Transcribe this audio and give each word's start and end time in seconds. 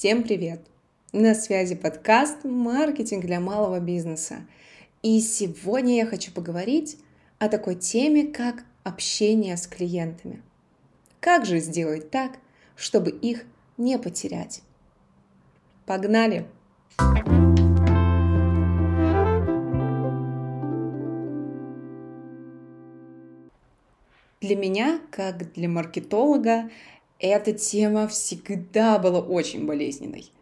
Всем 0.00 0.22
привет! 0.22 0.62
На 1.12 1.34
связи 1.34 1.74
подкаст 1.74 2.44
«Маркетинг 2.44 3.26
для 3.26 3.38
малого 3.38 3.80
бизнеса». 3.80 4.46
И 5.02 5.20
сегодня 5.20 5.96
я 5.96 6.06
хочу 6.06 6.32
поговорить 6.32 6.96
о 7.38 7.50
такой 7.50 7.74
теме, 7.74 8.26
как 8.26 8.64
общение 8.82 9.58
с 9.58 9.66
клиентами. 9.66 10.40
Как 11.20 11.44
же 11.44 11.58
сделать 11.58 12.10
так, 12.10 12.38
чтобы 12.76 13.10
их 13.10 13.44
не 13.76 13.98
потерять? 13.98 14.62
Погнали! 15.84 16.46
Для 24.40 24.56
меня, 24.56 24.98
как 25.10 25.52
для 25.52 25.68
маркетолога, 25.68 26.70
эта 27.20 27.52
тема 27.52 28.08
всегда 28.08 28.98
была 28.98 29.20
очень 29.20 29.66
болезненной. 29.66 30.32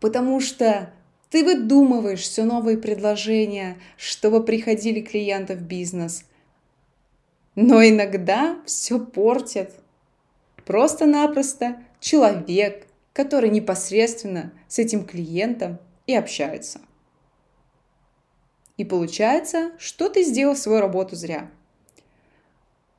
Потому 0.00 0.40
что 0.40 0.92
ты 1.30 1.44
выдумываешь 1.44 2.20
все 2.20 2.44
новые 2.44 2.76
предложения, 2.76 3.78
чтобы 3.96 4.42
приходили 4.42 5.00
клиенты 5.00 5.54
в 5.54 5.62
бизнес. 5.62 6.24
Но 7.54 7.82
иногда 7.82 8.58
все 8.66 8.98
портит. 8.98 9.72
Просто-напросто 10.64 11.82
человек, 12.00 12.86
который 13.12 13.50
непосредственно 13.50 14.52
с 14.66 14.78
этим 14.78 15.04
клиентом 15.04 15.78
и 16.06 16.14
общается. 16.14 16.80
И 18.76 18.84
получается, 18.84 19.72
что 19.78 20.08
ты 20.08 20.22
сделал 20.22 20.56
свою 20.56 20.80
работу 20.80 21.14
зря. 21.14 21.50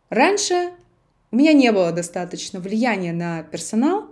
Раньше 0.10 0.72
у 1.32 1.36
меня 1.36 1.54
не 1.54 1.72
было 1.72 1.92
достаточно 1.92 2.60
влияния 2.60 3.14
на 3.14 3.44
персонал, 3.44 4.08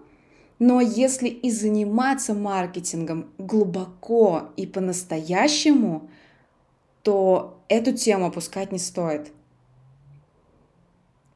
но 0.58 0.82
если 0.82 1.28
и 1.28 1.52
заниматься 1.52 2.34
маркетингом 2.34 3.30
глубоко 3.38 4.50
и 4.56 4.66
по-настоящему, 4.66 6.10
то 7.04 7.62
эту 7.68 7.94
тему 7.94 8.28
опускать 8.28 8.72
не 8.72 8.80
стоит. 8.80 9.32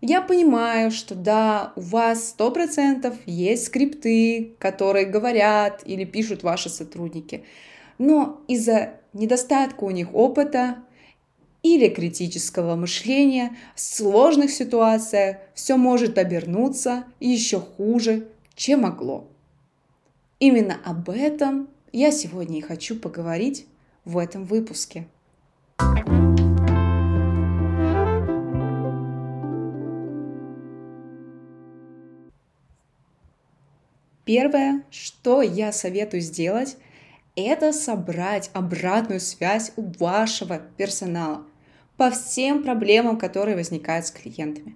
Я 0.02 0.21
понимаю, 0.21 0.91
что 0.91 1.16
да, 1.16 1.71
у 1.77 1.81
вас 1.81 2.30
сто 2.30 2.52
процентов 2.52 3.15
есть 3.25 3.67
скрипты, 3.67 4.55
которые 4.59 5.05
говорят 5.05 5.81
или 5.86 6.03
пишут 6.03 6.43
ваши 6.43 6.69
сотрудники, 6.69 7.45
но 7.97 8.41
из-за 8.49 8.95
недостатка 9.13 9.86
у 9.86 9.91
них 9.91 10.13
опыта 10.13 10.83
или 11.64 11.88
критического 11.88 12.75
мышления, 12.75 13.58
в 13.73 13.80
сложных 13.80 14.52
ситуациях 14.52 15.38
все 15.56 15.78
может 15.78 16.17
обернуться 16.17 17.05
еще 17.20 17.59
хуже, 17.59 18.28
чем 18.53 18.81
могло. 18.81 19.28
Именно 20.39 20.78
об 20.83 21.09
этом 21.09 21.70
я 21.94 22.11
сегодня 22.11 22.59
и 22.59 22.61
хочу 22.61 23.00
поговорить 23.00 23.66
в 24.03 24.17
этом 24.17 24.44
выпуске. 24.44 25.08
Первое, 34.25 34.83
что 34.89 35.42
я 35.42 35.72
советую 35.72 36.22
сделать, 36.22 36.77
это 37.36 37.73
собрать 37.73 38.50
обратную 38.53 39.20
связь 39.20 39.72
у 39.75 39.92
вашего 39.98 40.61
персонала 40.77 41.45
по 41.97 42.09
всем 42.09 42.63
проблемам, 42.63 43.17
которые 43.17 43.55
возникают 43.55 44.08
с 44.08 44.11
клиентами. 44.11 44.75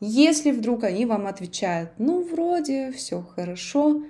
Если 0.00 0.52
вдруг 0.52 0.84
они 0.84 1.06
вам 1.06 1.26
отвечают, 1.26 1.90
ну, 1.98 2.22
вроде 2.22 2.92
все 2.92 3.22
хорошо, 3.22 4.02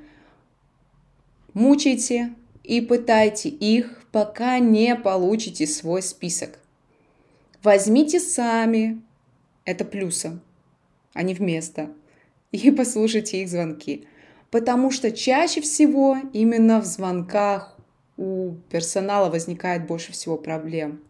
мучайте 1.55 2.34
и 2.62 2.81
пытайте 2.81 3.48
их, 3.48 4.05
пока 4.12 4.59
не 4.59 4.94
получите 4.94 5.66
свой 5.66 6.03
список. 6.03 6.59
Возьмите 7.62 8.21
сами, 8.21 9.03
это 9.65 9.84
плюсом, 9.84 10.41
а 11.15 11.22
не 11.22 11.34
вместо, 11.34 11.91
и 12.53 12.70
послушайте 12.72 13.43
их 13.43 13.49
звонки. 13.49 14.06
Потому 14.50 14.91
что 14.91 15.10
чаще 15.10 15.60
всего 15.60 16.16
именно 16.32 16.81
в 16.81 16.84
звонках 16.84 17.76
у 18.16 18.55
персонала 18.70 19.28
возникает 19.31 19.87
больше 19.87 20.12
всего 20.12 20.37
проблем. 20.37 21.03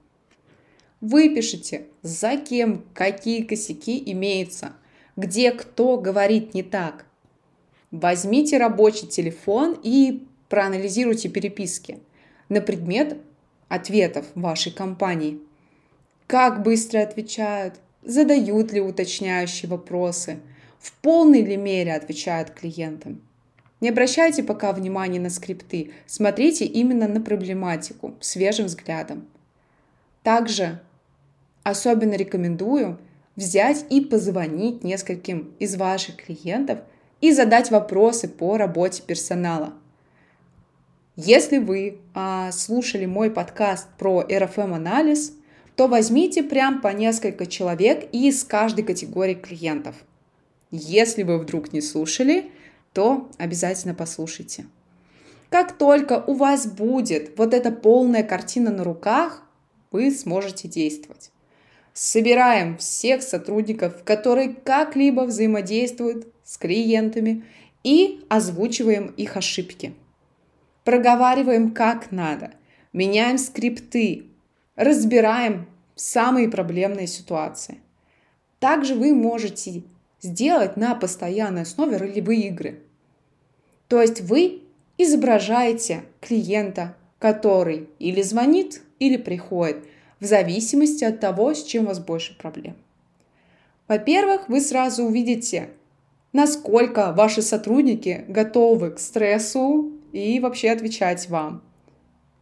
Выпишите, 1.01 1.87
за 2.03 2.37
кем 2.37 2.85
какие 2.93 3.43
косяки 3.43 4.03
имеются, 4.13 4.73
где 5.17 5.53
кто 5.53 5.97
говорит 5.97 6.55
не 6.55 6.63
так. 6.63 7.07
Возьмите 7.91 8.59
рабочий 8.59 9.07
телефон 9.07 9.79
и 9.83 10.27
проанализируйте 10.49 11.29
переписки 11.29 12.01
на 12.49 12.61
предмет 12.61 13.19
ответов 13.69 14.27
вашей 14.35 14.73
компании. 14.73 15.39
Как 16.27 16.63
быстро 16.63 17.01
отвечают, 17.01 17.75
задают 18.03 18.73
ли 18.73 18.81
уточняющие 18.81 19.71
вопросы, 19.71 20.41
в 20.81 20.93
полной 20.95 21.43
ли 21.43 21.57
мере 21.57 21.95
отвечают 21.95 22.51
клиентам. 22.51 23.23
Не 23.81 23.91
обращайте 23.91 24.43
пока 24.43 24.73
внимания 24.73 25.21
на 25.21 25.31
скрипты, 25.31 25.93
смотрите 26.07 26.65
именно 26.65 27.07
на 27.07 27.21
проблематику 27.21 28.17
свежим 28.21 28.67
взглядом. 28.67 29.29
Также 30.23 30.81
Особенно 31.69 32.15
рекомендую 32.15 32.99
взять 33.37 33.85
и 33.91 34.01
позвонить 34.01 34.85
нескольким 34.85 35.53
из 35.59 35.77
ваших 35.77 36.17
клиентов 36.17 36.79
и 37.21 37.31
задать 37.31 37.71
вопросы 37.71 38.27
по 38.27 38.57
работе 38.57 39.03
персонала. 39.07 39.75
Если 41.15 41.59
вы 41.59 41.99
а, 42.15 42.53
слушали 42.53 43.05
мой 43.05 43.31
подкаст 43.31 43.87
про 43.99 44.23
RFM-анализ, 44.23 45.35
то 45.77 45.89
возьмите 45.89 46.43
прям 46.43 46.81
по 46.81 46.89
несколько 46.89 47.45
человек 47.45 48.09
из 48.13 48.45
каждой 48.45 48.85
категории 48.85 49.35
клиентов. 49.35 49.95
Если 50.71 51.23
вы 51.23 51.37
вдруг 51.37 51.75
не 51.75 51.83
слушали, 51.83 52.51
то 52.95 53.29
обязательно 53.37 53.93
послушайте. 53.93 54.65
Как 55.51 55.77
только 55.77 56.25
у 56.27 56.33
вас 56.33 56.67
будет 56.67 57.37
вот 57.37 57.53
эта 57.53 57.71
полная 57.71 58.23
картина 58.23 58.71
на 58.71 58.85
руках, 58.85 59.43
вы 59.91 60.11
сможете 60.11 60.67
действовать. 60.67 61.31
Собираем 62.01 62.79
всех 62.79 63.25
сотрудников, 63.25 64.05
которые 64.05 64.55
как-либо 64.55 65.23
взаимодействуют 65.23 66.33
с 66.45 66.57
клиентами 66.57 67.43
и 67.83 68.25
озвучиваем 68.29 69.09
их 69.17 69.37
ошибки. 69.37 69.95
Проговариваем 70.85 71.73
как 71.73 72.13
надо, 72.13 72.53
меняем 72.93 73.37
скрипты, 73.37 74.27
разбираем 74.77 75.67
самые 75.97 76.49
проблемные 76.49 77.09
ситуации. 77.09 77.79
Также 78.61 78.95
вы 78.95 79.13
можете 79.13 79.83
сделать 80.23 80.77
на 80.77 80.95
постоянной 80.95 81.63
основе 81.63 81.97
ролевые 81.97 82.47
игры. 82.47 82.79
То 83.89 84.01
есть 84.01 84.21
вы 84.21 84.63
изображаете 84.99 86.05
клиента, 86.21 86.95
который 87.19 87.89
или 87.99 88.23
звонит, 88.23 88.83
или 89.01 89.17
приходит– 89.17 89.83
в 90.21 90.25
зависимости 90.25 91.05
от 91.05 91.21
того, 91.21 91.55
с 91.55 91.63
чем 91.63 91.85
у 91.85 91.89
вас 91.89 91.99
больше 91.99 92.37
проблем. 92.37 92.77
Во-первых, 93.87 94.49
вы 94.49 94.61
сразу 94.61 95.05
увидите, 95.05 95.71
насколько 96.33 97.13
ваши 97.13 97.43
сотрудники 97.43 98.25
готовы 98.29 98.91
к 98.91 98.99
стрессу 98.99 99.93
и 100.13 100.41
вообще 100.41 100.71
отвечать 100.71 101.29
вам. 101.29 101.63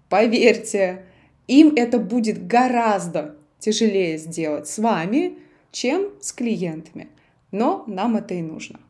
Поверьте, 0.09 1.05
им 1.47 1.73
это 1.77 1.99
будет 1.99 2.47
гораздо 2.47 3.37
тяжелее 3.59 4.19
сделать 4.19 4.69
с 4.69 4.79
вами, 4.79 5.39
чем 5.71 6.11
с 6.21 6.33
клиентами. 6.33 7.09
Но 7.53 7.85
нам 7.87 8.17
это 8.17 8.35
и 8.35 8.43
нужно. 8.43 8.81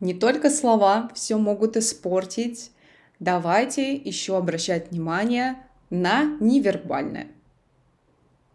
Не 0.00 0.14
только 0.14 0.50
слова 0.50 1.10
все 1.14 1.38
могут 1.38 1.76
испортить. 1.76 2.72
Давайте 3.20 3.94
еще 3.94 4.36
обращать 4.36 4.90
внимание 4.90 5.56
на 5.94 6.36
невербальное. 6.40 7.28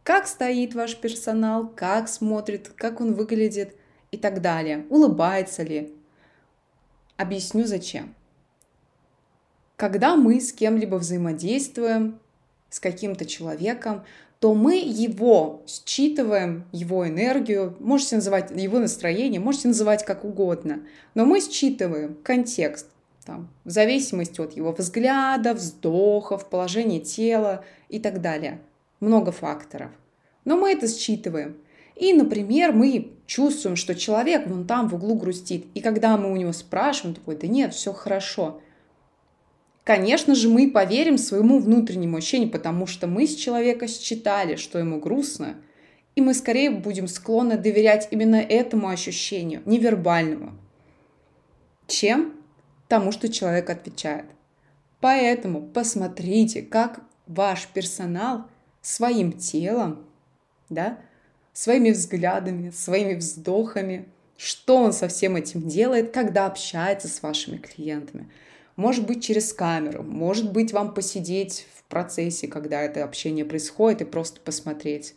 Как 0.03 0.27
стоит 0.27 0.75
ваш 0.75 0.95
персонал, 0.97 1.67
как 1.75 2.09
смотрит, 2.09 2.69
как 2.75 3.01
он 3.01 3.13
выглядит 3.13 3.75
и 4.11 4.17
так 4.17 4.41
далее. 4.41 4.85
Улыбается 4.89 5.63
ли. 5.63 5.93
Объясню 7.17 7.65
зачем. 7.65 8.15
Когда 9.75 10.15
мы 10.15 10.41
с 10.41 10.51
кем-либо 10.51 10.95
взаимодействуем, 10.95 12.19
с 12.69 12.79
каким-то 12.79 13.25
человеком, 13.25 14.03
то 14.39 14.53
мы 14.53 14.77
его 14.77 15.63
считываем, 15.67 16.65
его 16.71 17.07
энергию, 17.07 17.75
можете 17.79 18.15
называть 18.15 18.51
его 18.51 18.79
настроение, 18.79 19.39
можете 19.39 19.67
называть 19.67 20.05
как 20.05 20.23
угодно, 20.23 20.81
но 21.13 21.25
мы 21.25 21.41
считываем 21.41 22.15
контекст, 22.23 22.87
там, 23.25 23.49
в 23.63 23.69
зависимости 23.69 24.41
от 24.41 24.55
его 24.55 24.71
взгляда, 24.71 25.53
вздохов, 25.53 26.49
положения 26.49 26.99
тела 26.99 27.63
и 27.89 27.99
так 27.99 28.21
далее. 28.21 28.59
Много 28.99 29.31
факторов. 29.31 29.91
Но 30.45 30.57
мы 30.57 30.71
это 30.71 30.87
считываем. 30.87 31.57
И, 31.95 32.13
например, 32.13 32.71
мы 32.71 33.11
чувствуем, 33.27 33.75
что 33.75 33.93
человек 33.93 34.47
вон 34.47 34.65
там 34.65 34.87
в 34.87 34.95
углу 34.95 35.15
грустит. 35.15 35.67
И 35.73 35.81
когда 35.81 36.17
мы 36.17 36.31
у 36.31 36.35
него 36.35 36.53
спрашиваем, 36.53 37.13
такой, 37.13 37.35
да 37.35 37.47
нет, 37.47 37.73
все 37.73 37.93
хорошо. 37.93 38.61
Конечно 39.83 40.35
же, 40.35 40.49
мы 40.49 40.71
поверим 40.71 41.17
своему 41.17 41.59
внутреннему 41.59 42.17
ощущению, 42.17 42.51
потому 42.51 42.87
что 42.87 43.07
мы 43.07 43.27
с 43.27 43.35
человека 43.35 43.87
считали, 43.87 44.55
что 44.55 44.79
ему 44.79 44.99
грустно, 44.99 45.55
и 46.15 46.21
мы 46.21 46.33
скорее 46.33 46.69
будем 46.69 47.07
склонны 47.07 47.57
доверять 47.57 48.07
именно 48.11 48.35
этому 48.35 48.89
ощущению, 48.89 49.61
невербальному, 49.65 50.53
чем 51.87 52.33
тому, 52.89 53.13
что 53.13 53.29
человек 53.29 53.69
отвечает. 53.69 54.25
Поэтому 54.99 55.61
посмотрите, 55.61 56.61
как 56.61 57.01
ваш 57.27 57.67
персонал 57.67 58.47
своим 58.81 59.31
телом, 59.31 60.05
да, 60.67 60.97
своими 61.53 61.91
взглядами, 61.91 62.71
своими 62.71 63.13
вздохами, 63.13 64.09
что 64.35 64.77
он 64.77 64.93
со 64.93 65.07
всем 65.07 65.35
этим 65.35 65.67
делает, 65.67 66.11
когда 66.11 66.47
общается 66.47 67.07
с 67.07 67.21
вашими 67.21 67.57
клиентами. 67.57 68.29
Может 68.75 69.05
быть, 69.05 69.23
через 69.23 69.53
камеру, 69.53 70.03
может 70.03 70.51
быть, 70.51 70.73
вам 70.73 70.93
посидеть 70.93 71.67
в 71.75 71.83
процессе, 71.83 72.47
когда 72.47 72.81
это 72.81 73.03
общение 73.03 73.45
происходит, 73.45 74.01
и 74.01 74.05
просто 74.05 74.39
посмотреть. 74.39 75.15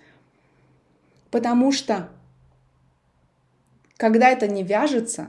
Потому 1.30 1.72
что, 1.72 2.08
когда 3.96 4.28
это 4.28 4.48
не 4.48 4.64
вяжется, 4.64 5.28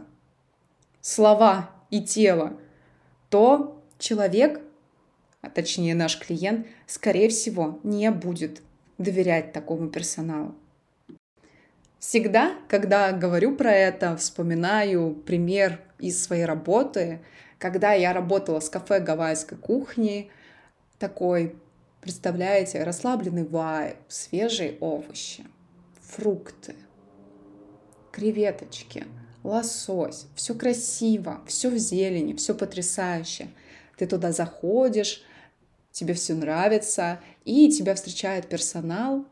слова 1.01 1.69
и 1.93 2.01
тело, 2.01 2.59
то 3.29 3.79
человек, 3.99 4.61
а 5.41 5.49
точнее 5.51 5.93
наш 5.93 6.17
клиент, 6.17 6.65
скорее 6.87 7.29
всего, 7.29 7.79
не 7.83 8.09
будет 8.09 8.63
доверять 8.97 9.53
такому 9.53 9.89
персоналу. 9.89 10.55
Всегда, 11.99 12.55
когда 12.67 13.11
говорю 13.11 13.55
про 13.55 13.71
это, 13.71 14.17
вспоминаю 14.17 15.13
пример 15.13 15.81
из 15.99 16.21
своей 16.21 16.45
работы, 16.45 17.21
когда 17.59 17.93
я 17.93 18.11
работала 18.11 18.59
с 18.59 18.71
кафе 18.71 18.99
гавайской 18.99 19.59
кухни, 19.59 20.31
такой, 20.97 21.55
представляете, 22.01 22.83
расслабленный 22.83 23.45
вайб, 23.45 23.97
свежие 24.07 24.77
овощи, 24.79 25.45
фрукты, 26.01 26.73
креветочки, 28.11 29.05
лосось, 29.43 30.25
все 30.35 30.55
красиво, 30.55 31.41
все 31.45 31.69
в 31.69 31.77
зелени, 31.77 32.33
все 32.33 32.53
потрясающе. 32.55 33.49
Ты 33.97 34.07
туда 34.07 34.31
заходишь, 34.31 35.23
тебе 35.91 36.13
все 36.13 36.33
нравится, 36.33 37.19
и 37.45 37.69
тебя 37.71 37.95
встречает 37.95 38.47
персонал, 38.47 39.25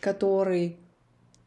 который 0.00 0.76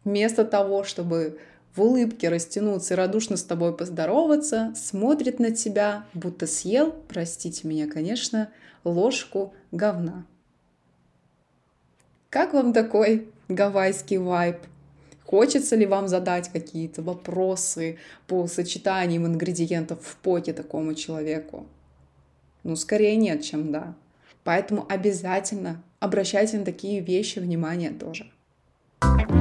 вместо 0.04 0.46
того, 0.46 0.84
чтобы 0.84 1.40
в 1.76 1.82
улыбке 1.82 2.30
растянуться 2.30 2.94
и 2.94 2.98
радушно 2.98 3.36
с 3.36 3.44
тобой 3.44 3.76
поздороваться, 3.76 4.74
смотрит 4.76 5.40
на 5.40 5.52
тебя, 5.52 6.06
будто 6.14 6.46
съел, 6.46 6.94
простите 7.08 7.68
меня, 7.68 7.88
конечно, 7.88 8.52
ложку 8.84 9.54
говна. 9.72 10.26
Как 12.30 12.54
вам 12.54 12.74
такой 12.74 13.28
гавайский 13.48 14.18
вайб? 14.18 14.58
Хочется 15.34 15.76
ли 15.76 15.88
вам 15.88 16.08
задать 16.08 16.50
какие-то 16.50 17.02
вопросы 17.02 17.98
по 18.28 18.46
сочетаниям 18.46 19.26
ингредиентов 19.26 20.06
в 20.06 20.16
поте 20.18 20.54
такому 20.54 20.94
человеку? 20.94 21.66
Ну, 22.62 22.76
скорее 22.76 23.16
нет, 23.16 23.42
чем 23.42 23.72
да. 23.72 23.96
Поэтому 24.44 24.86
обязательно 24.88 25.82
обращайте 26.00 26.60
на 26.60 26.66
такие 26.66 27.00
вещи 27.00 27.40
внимание 27.40 27.90
тоже. 27.90 28.32
Сейчас 29.02 29.33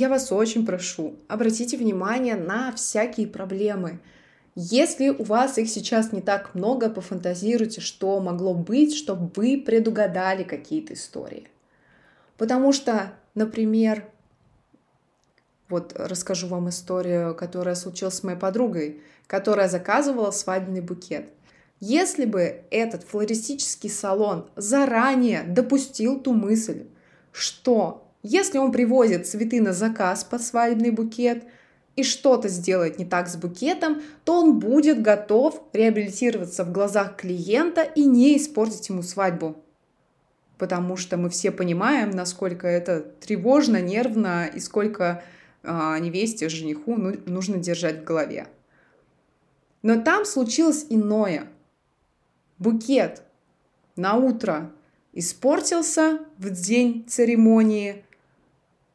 Я 0.00 0.08
вас 0.08 0.32
очень 0.32 0.64
прошу, 0.64 1.16
обратите 1.28 1.76
внимание 1.76 2.34
на 2.34 2.72
всякие 2.72 3.26
проблемы. 3.26 4.00
Если 4.54 5.10
у 5.10 5.22
вас 5.24 5.58
их 5.58 5.68
сейчас 5.68 6.10
не 6.10 6.22
так 6.22 6.54
много, 6.54 6.88
пофантазируйте, 6.88 7.82
что 7.82 8.18
могло 8.18 8.54
быть, 8.54 8.96
чтобы 8.96 9.30
вы 9.36 9.62
предугадали 9.62 10.42
какие-то 10.42 10.94
истории. 10.94 11.48
Потому 12.38 12.72
что, 12.72 13.12
например, 13.34 14.06
вот 15.68 15.92
расскажу 15.94 16.46
вам 16.46 16.70
историю, 16.70 17.34
которая 17.34 17.74
случилась 17.74 18.14
с 18.14 18.22
моей 18.22 18.38
подругой, 18.38 19.02
которая 19.26 19.68
заказывала 19.68 20.30
свадебный 20.30 20.80
букет. 20.80 21.30
Если 21.78 22.24
бы 22.24 22.62
этот 22.70 23.04
флористический 23.04 23.90
салон 23.90 24.48
заранее 24.56 25.42
допустил 25.42 26.18
ту 26.18 26.32
мысль, 26.32 26.86
что 27.32 28.09
если 28.22 28.58
он 28.58 28.72
привозит 28.72 29.26
цветы 29.26 29.60
на 29.60 29.72
заказ 29.72 30.24
под 30.24 30.42
свадебный 30.42 30.90
букет 30.90 31.44
и 31.96 32.02
что-то 32.02 32.48
сделает 32.48 32.98
не 32.98 33.04
так 33.04 33.28
с 33.28 33.36
букетом, 33.36 34.02
то 34.24 34.40
он 34.40 34.58
будет 34.58 35.02
готов 35.02 35.62
реабилитироваться 35.72 36.64
в 36.64 36.72
глазах 36.72 37.16
клиента 37.16 37.82
и 37.82 38.04
не 38.04 38.36
испортить 38.36 38.88
ему 38.88 39.02
свадьбу. 39.02 39.56
Потому 40.58 40.96
что 40.96 41.16
мы 41.16 41.30
все 41.30 41.50
понимаем, 41.50 42.10
насколько 42.10 42.66
это 42.68 43.00
тревожно, 43.00 43.80
нервно 43.80 44.46
и 44.46 44.60
сколько 44.60 45.22
а, 45.62 45.98
невесте, 45.98 46.48
жениху 46.48 46.96
ну, 46.96 47.14
нужно 47.26 47.56
держать 47.56 48.00
в 48.00 48.04
голове. 48.04 48.46
Но 49.82 50.00
там 50.00 50.24
случилось 50.24 50.86
иное. 50.90 51.48
Букет 52.58 53.22
на 53.96 54.16
утро 54.16 54.70
испортился 55.12 56.20
в 56.38 56.50
день 56.50 57.06
церемонии. 57.08 58.04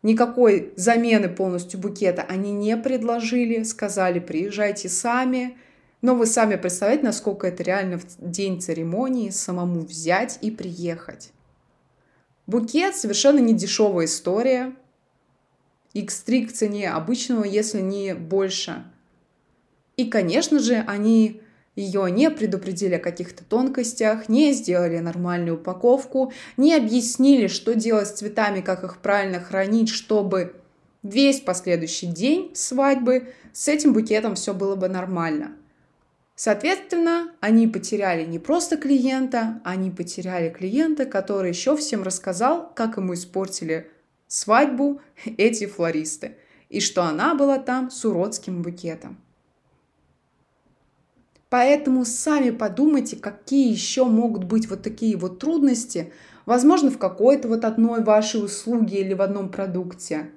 Никакой 0.06 0.72
замены 0.75 1.30
полностью 1.30 1.80
букета 1.80 2.22
они 2.22 2.52
не 2.52 2.78
предложили, 2.78 3.63
сказали, 3.63 4.19
приезжайте 4.19 4.88
сами. 4.88 5.57
Но 6.04 6.13
вы 6.13 6.28
сами 6.28 6.57
представляете, 6.57 7.06
насколько 7.06 7.48
это 7.48 7.63
реально 7.63 7.98
в 7.98 8.06
день 8.19 8.62
церемонии 8.62 9.31
самому 9.31 9.80
взять 9.80 10.38
и 10.44 10.52
приехать. 10.52 11.31
Букет 12.46 12.96
совершенно 12.96 13.40
не 13.40 13.56
дешевая 13.56 14.06
история 14.06 14.75
x3 15.95 16.50
к 16.50 16.52
цене 16.52 16.92
обычного, 16.92 17.44
если 17.44 17.81
не 17.81 18.14
больше. 18.14 18.85
И, 19.97 20.06
конечно 20.06 20.59
же, 20.59 20.83
они 20.85 21.42
ее 21.76 22.10
не 22.10 22.30
предупредили 22.30 22.96
о 22.96 23.00
каких-то 23.00 23.44
тонкостях, 23.44 24.30
не 24.30 24.54
сделали 24.54 25.00
нормальную 25.00 25.58
упаковку, 25.58 26.32
не 26.58 26.74
объяснили, 26.74 27.48
что 27.48 27.76
делать 27.76 28.08
с 28.08 28.14
цветами, 28.14 28.62
как 28.62 28.84
их 28.84 28.98
правильно 28.98 29.40
хранить, 29.40 29.90
чтобы 29.90 30.56
весь 31.04 31.42
последующий 31.42 32.08
день 32.08 32.52
свадьбы 32.56 33.34
с 33.54 33.68
этим 33.68 33.94
букетом 33.94 34.36
все 34.36 34.54
было 34.54 34.76
бы 34.76 34.88
нормально. 34.88 35.52
Соответственно, 36.36 37.32
они 37.40 37.68
потеряли 37.68 38.26
не 38.26 38.40
просто 38.40 38.76
клиента, 38.76 39.62
они 39.64 39.90
потеряли 39.90 40.50
клиента, 40.50 41.06
который 41.06 41.50
еще 41.50 41.78
всем 41.78 42.04
рассказал, 42.04 42.72
как 42.76 42.98
ему 42.98 43.14
испортили 43.14 43.90
свадьбу 44.28 45.02
эти 45.38 45.66
флористы, 45.66 46.36
и 46.70 46.82
что 46.82 47.04
она 47.04 47.36
была 47.36 47.58
там 47.58 47.90
с 47.90 48.04
уродским 48.04 48.62
букетом. 48.62 49.18
Поэтому 51.56 52.04
сами 52.04 52.50
подумайте, 52.50 53.16
какие 53.16 53.71
еще 53.71 54.04
могут 54.04 54.44
быть 54.44 54.69
вот 54.69 54.81
такие 54.81 55.16
вот 55.16 55.40
трудности, 55.40 56.12
возможно, 56.45 56.92
в 56.92 56.97
какой-то 56.97 57.47
вот 57.47 57.64
одной 57.64 58.04
вашей 58.04 58.44
услуге 58.44 59.00
или 59.00 59.14
в 59.14 59.21
одном 59.21 59.47
продукте. 59.47 60.31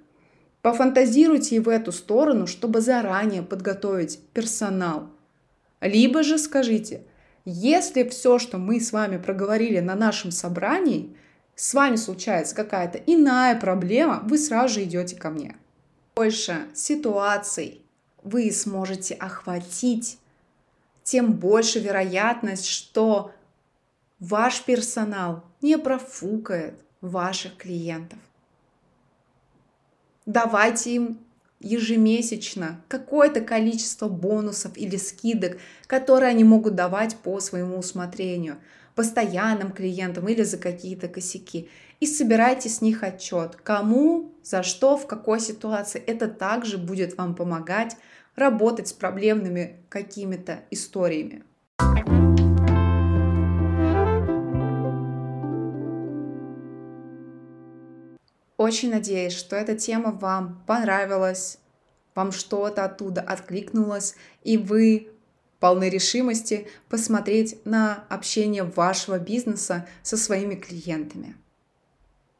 Пофантазируйте 0.62 1.56
и 1.56 1.58
в 1.58 1.68
эту 1.68 1.90
сторону, 1.90 2.46
чтобы 2.46 2.80
заранее 2.80 3.42
подготовить 3.42 4.20
персонал. 4.32 5.08
Либо 5.80 6.22
же 6.22 6.38
скажите, 6.38 7.02
если 7.44 8.08
все, 8.08 8.38
что 8.38 8.58
мы 8.58 8.78
с 8.78 8.92
вами 8.92 9.16
проговорили 9.16 9.80
на 9.80 9.96
нашем 9.96 10.30
собрании– 10.30 11.16
с 11.56 11.74
вами 11.74 11.96
случается 11.96 12.54
какая-то 12.54 12.98
иная 13.04 13.58
проблема, 13.58 14.22
вы 14.22 14.38
сразу 14.38 14.74
же 14.74 14.84
идете 14.84 15.16
ко 15.16 15.30
мне. 15.30 15.56
Больше 16.14 16.68
ситуаций 16.72 17.82
вы 18.22 18.52
сможете 18.52 19.14
охватить, 19.14 20.18
тем 21.10 21.32
больше 21.32 21.78
вероятность, 21.80 22.66
что 22.66 23.32
ваш 24.20 24.62
персонал 24.64 25.44
не 25.62 25.78
профукает 25.78 26.74
ваших 27.00 27.56
клиентов. 27.56 28.18
Давайте 30.26 30.94
им 30.94 31.18
ежемесячно 31.60 32.80
какое-то 32.88 33.40
количество 33.40 34.08
бонусов 34.08 34.76
или 34.76 34.96
скидок, 34.96 35.58
которые 35.86 36.30
они 36.30 36.44
могут 36.44 36.74
давать 36.74 37.16
по 37.16 37.40
своему 37.40 37.78
усмотрению– 37.78 38.58
постоянным 38.98 39.70
клиентам 39.70 40.28
или 40.28 40.42
за 40.42 40.58
какие-то 40.58 41.06
косяки. 41.06 41.68
И 42.00 42.06
собирайте 42.06 42.68
с 42.68 42.80
них 42.80 43.04
отчет, 43.04 43.54
кому, 43.54 44.32
за 44.42 44.64
что, 44.64 44.96
в 44.96 45.06
какой 45.06 45.38
ситуации. 45.38 46.02
Это 46.04 46.26
также 46.26 46.78
будет 46.78 47.16
вам 47.16 47.36
помогать 47.36 47.96
работать 48.38 48.88
с 48.88 48.92
проблемными 48.92 49.84
какими-то 49.88 50.60
историями. 50.70 51.42
Очень 58.56 58.90
надеюсь, 58.90 59.34
что 59.34 59.54
эта 59.54 59.76
тема 59.76 60.10
вам 60.10 60.64
понравилась, 60.66 61.58
вам 62.14 62.32
что-то 62.32 62.84
оттуда 62.84 63.20
откликнулось, 63.20 64.16
и 64.42 64.58
вы 64.58 65.12
полны 65.60 65.88
решимости 65.88 66.66
посмотреть 66.88 67.64
на 67.64 68.04
общение 68.08 68.64
вашего 68.64 69.18
бизнеса 69.18 69.86
со 70.02 70.16
своими 70.16 70.54
клиентами. 70.54 71.36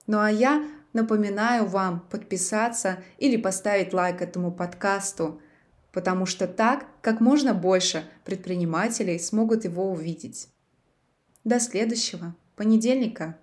Ну 0.08 0.18
а 0.18 0.30
я 0.30 0.66
напоминаю 0.92 1.66
вам 1.66 2.00
подписаться 2.10 2.98
или 3.18 3.36
поставить 3.36 3.92
лайк 3.92 4.20
этому 4.22 4.50
подкасту, 4.50 5.40
потому 5.92 6.26
что 6.26 6.46
так 6.46 6.86
как 7.00 7.20
можно 7.20 7.54
больше 7.54 8.04
предпринимателей 8.24 9.18
смогут 9.18 9.64
его 9.64 9.90
увидеть. 9.90 10.48
До 11.44 11.60
следующего 11.60 12.34
понедельника. 12.56 13.38